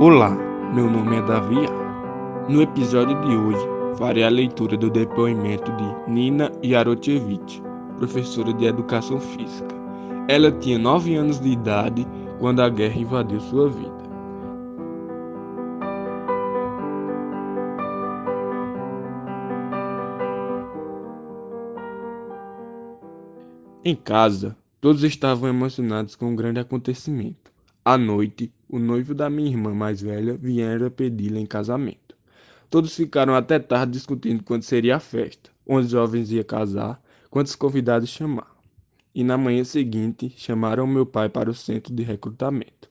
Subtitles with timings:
[0.00, 0.30] Olá,
[0.72, 1.56] meu nome é Davi.
[2.48, 3.66] No episódio de hoje,
[3.98, 7.60] farei a leitura do depoimento de Nina Yarochevich,
[7.96, 9.74] professora de Educação Física.
[10.28, 12.06] Ela tinha 9 anos de idade
[12.38, 14.08] quando a guerra invadiu sua vida.
[23.84, 27.50] Em casa, todos estavam emocionados com o um grande acontecimento.
[27.84, 32.16] À noite, o noivo da minha irmã mais velha viera pedi-la em casamento.
[32.68, 37.00] Todos ficaram até tarde discutindo quando seria a festa, onde jovens iam casar,
[37.30, 38.54] quantos convidados chamar.
[39.14, 42.88] E na manhã seguinte, chamaram meu pai para o centro de recrutamento.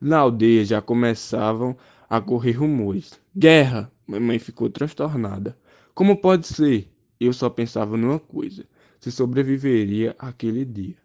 [0.00, 1.76] Na aldeia já começavam
[2.08, 3.20] a correr rumores.
[3.36, 3.90] Guerra!
[4.06, 5.56] Mamãe ficou transtornada.
[5.94, 6.90] Como pode ser?
[7.20, 8.64] Eu só pensava numa coisa:
[8.98, 10.96] se sobreviveria aquele dia.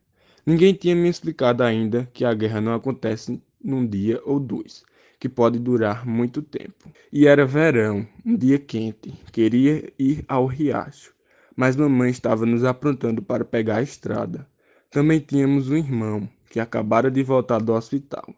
[0.46, 4.84] Ninguém tinha me explicado ainda que a guerra não acontece num dia ou dois,
[5.20, 6.92] que pode durar muito tempo.
[7.12, 11.14] E era verão, um dia quente, queria ir ao riacho,
[11.56, 14.48] mas mamãe estava nos aprontando para pegar a estrada.
[14.92, 18.34] Também tínhamos um irmão que acabara de voltar do hospital,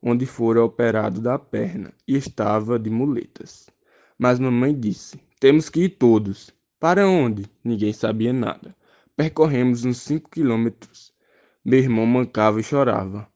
[0.00, 3.68] onde fora operado da perna e estava de muletas.
[4.18, 6.50] Mas mamãe disse: Temos que ir todos.
[6.78, 7.44] Para onde?
[7.64, 8.74] Ninguém sabia nada.
[9.16, 11.12] Percorremos uns cinco quilômetros
[11.68, 13.28] meu irmão mancava e chorava.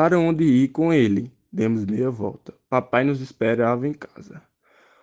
[0.00, 1.30] Para onde ir com ele?
[1.52, 2.54] Demos meia volta.
[2.70, 4.40] Papai nos esperava em casa.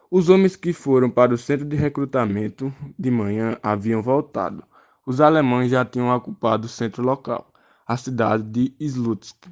[0.09, 4.63] Os homens que foram para o centro de recrutamento de manhã haviam voltado.
[5.05, 7.53] Os alemães já tinham ocupado o centro local,
[7.85, 9.45] a cidade de Slutsk.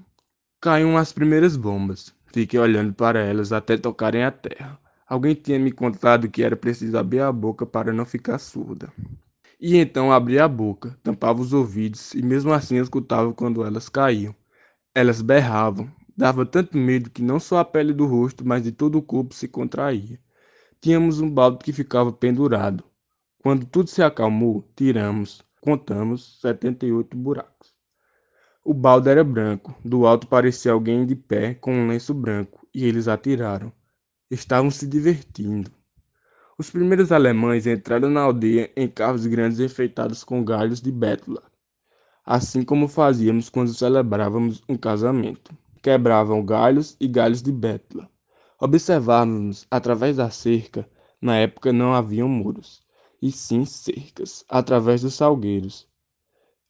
[0.59, 2.11] Caíam as primeiras bombas.
[2.33, 4.79] Fiquei olhando para elas até tocarem a terra.
[5.07, 8.91] Alguém tinha me contado que era preciso abrir a boca para não ficar surda.
[9.61, 14.34] E então abria a boca, tampava os ouvidos e mesmo assim escutava quando elas caíam.
[14.97, 18.97] Elas berravam, dava tanto medo que não só a pele do rosto, mas de todo
[18.97, 20.17] o corpo se contraía.
[20.79, 22.81] Tínhamos um balde que ficava pendurado.
[23.39, 27.75] Quando tudo se acalmou, tiramos, contamos 78 buracos.
[28.63, 32.85] O balde era branco, do alto parecia alguém de pé com um lenço branco, e
[32.85, 33.73] eles atiraram.
[34.31, 35.69] Estavam se divertindo.
[36.57, 41.44] Os primeiros alemães entraram na aldeia em carros grandes enfeitados com galhos de bétula,
[42.25, 45.56] assim como fazíamos quando celebrávamos um casamento.
[45.81, 48.09] Quebravam galhos e galhos de bétula.
[48.59, 50.90] Observávamos através da cerca,
[51.22, 52.81] na época não haviam muros,
[53.22, 55.88] e sim cercas, através dos salgueiros.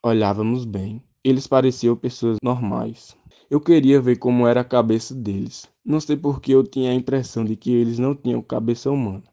[0.03, 1.01] Olhávamos bem.
[1.23, 3.17] Eles pareciam pessoas normais.
[3.49, 5.67] Eu queria ver como era a cabeça deles.
[5.83, 9.23] Não sei por que eu tinha a impressão de que eles não tinham cabeça humana.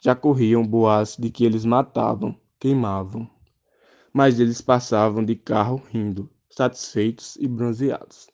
[0.00, 3.28] Já corriam boatos de que eles matavam, queimavam.
[4.16, 8.28] Mas eles passavam de carro rindo, satisfeitos e bronzeados.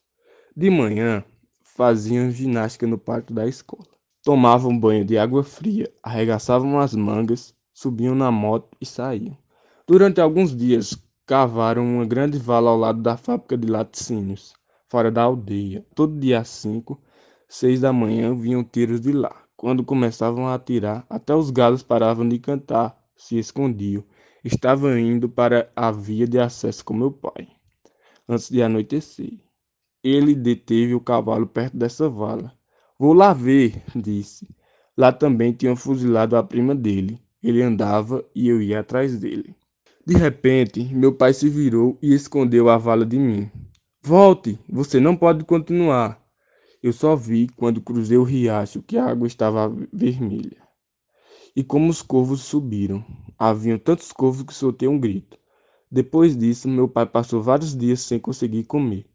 [0.54, 1.24] De manhã,
[1.62, 3.88] faziam ginástica no pátio da escola.
[4.22, 9.34] Tomavam banho de água fria, arregaçavam as mangas, subiam na moto e saíam.
[9.86, 14.52] Durante alguns dias, cavaram uma grande vala ao lado da fábrica de laticínios,
[14.86, 15.86] fora da aldeia.
[15.94, 17.00] Todo dia às cinco,
[17.48, 19.34] seis da manhã, vinham tiros de lá.
[19.56, 24.02] Quando começavam a atirar, até os galos paravam de cantar, se escondiam.
[24.42, 27.48] Estavam indo para a via de acesso com meu pai,
[28.26, 29.38] antes de anoitecer.
[30.02, 32.52] Ele deteve o cavalo perto dessa vala.
[32.98, 34.48] Vou lá ver, disse.
[34.96, 37.20] Lá também tinham fuzilado a prima dele.
[37.42, 39.54] Ele andava e eu ia atrás dele.
[40.06, 43.50] De repente, meu pai se virou e escondeu a vala de mim.
[44.02, 46.18] Volte, você não pode continuar.
[46.82, 50.69] Eu só vi quando cruzei o riacho que a água estava vermelha.
[51.54, 53.04] E como os corvos subiram.
[53.38, 55.38] Haviam tantos corvos que soltei um grito.
[55.90, 59.06] Depois disso, meu pai passou vários dias sem conseguir comer.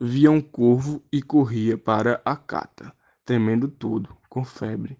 [0.00, 2.92] Via um corvo e corria para a cata,
[3.24, 4.96] tremendo todo, com febre.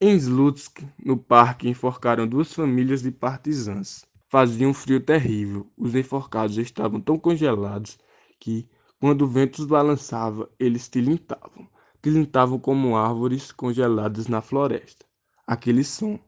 [0.00, 4.06] Em Slutsk, no parque, enforcaram duas famílias de partisãs.
[4.30, 5.70] Fazia um frio terrível.
[5.76, 7.98] Os enforcados estavam tão congelados
[8.38, 8.66] que,
[8.98, 11.68] quando o vento os balançava, eles tilintavam,
[12.00, 15.04] tilintavam como árvores congeladas na floresta.
[15.46, 16.18] Aquele som.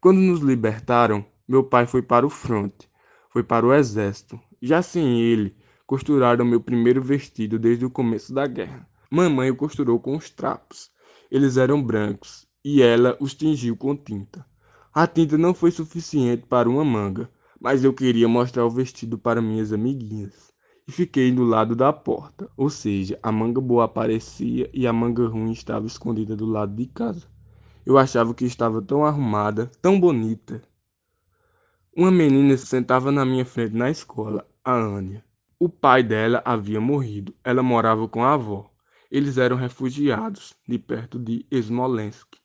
[0.00, 2.88] Quando nos libertaram, meu pai foi para o fronte,
[3.30, 4.38] foi para o exército.
[4.62, 8.88] Já sem ele, costuraram meu primeiro vestido desde o começo da guerra.
[9.10, 10.88] Mamãe o costurou com os trapos.
[11.28, 14.46] Eles eram brancos e ela os tingiu com tinta.
[14.94, 17.28] A tinta não foi suficiente para uma manga,
[17.60, 20.52] mas eu queria mostrar o vestido para minhas amiguinhas
[20.86, 25.26] e fiquei do lado da porta, ou seja, a manga boa aparecia e a manga
[25.26, 27.26] ruim estava escondida do lado de casa.
[27.88, 30.62] Eu achava que estava tão arrumada, tão bonita.
[31.96, 35.24] Uma menina se sentava na minha frente na escola, a Ania.
[35.58, 37.34] O pai dela havia morrido.
[37.42, 38.70] Ela morava com a avó.
[39.10, 42.36] Eles eram refugiados de perto de Smolensk.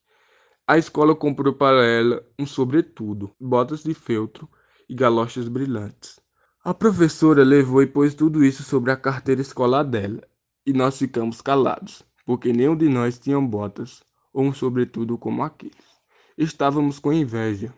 [0.66, 4.48] A escola comprou para ela um sobretudo, botas de feltro
[4.88, 6.22] e galochas brilhantes.
[6.64, 10.22] A professora levou e pôs tudo isso sobre a carteira escolar dela,
[10.66, 14.02] e nós ficamos calados, porque nenhum de nós tinha botas
[14.34, 16.02] um sobretudo como aqueles.
[16.38, 17.74] Estávamos com inveja.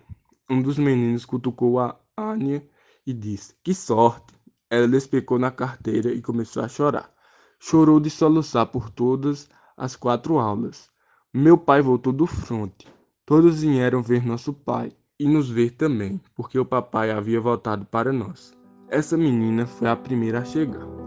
[0.50, 2.63] Um dos meninos cutucou a Anya
[3.06, 4.34] e disse: Que sorte!
[4.69, 7.12] Ela despecou na carteira e começou a chorar.
[7.60, 10.90] Chorou de soluçar por todas as quatro aulas.
[11.34, 12.88] Meu pai voltou do fronte.
[13.25, 18.13] Todos vieram ver nosso pai e nos ver também, porque o papai havia voltado para
[18.13, 18.54] nós.
[18.88, 21.05] Essa menina foi a primeira a chegar.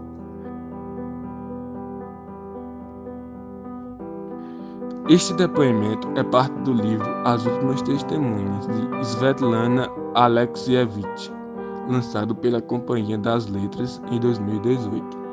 [5.09, 11.31] Este depoimento é parte do livro As Últimas Testemunhas de Svetlana Alexievich,
[11.89, 15.28] lançado pela Companhia das Letras em 2018.